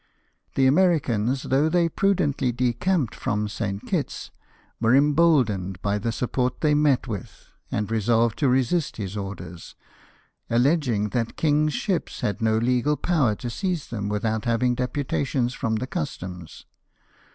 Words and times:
The 0.55 0.65
Americans, 0.65 1.43
though 1.43 1.69
they 1.69 1.87
prudently 1.87 2.51
decamped 2.51 3.13
from 3.13 3.47
St. 3.47 3.85
Kitt's, 3.85 4.31
were 4.79 4.95
emboldened 4.95 5.79
by 5.83 5.99
the 5.99 6.11
support 6.11 6.61
they 6.61 6.73
met 6.73 7.07
with, 7.07 7.49
and 7.71 7.91
resolved 7.91 8.39
to 8.39 8.49
resist 8.49 8.97
his 8.97 9.15
orders, 9.15 9.75
alleging 10.49 11.09
that 11.09 11.37
king's 11.37 11.75
ships 11.75 12.21
had 12.21 12.41
no 12.41 12.57
legal 12.57 12.97
power 12.97 13.35
to 13.35 13.49
seize 13.51 13.89
them 13.89 14.09
without 14.09 14.45
having 14.45 14.73
deputations 14.73 15.53
from 15.53 15.75
the 15.75 15.85
Customs. 15.85 16.65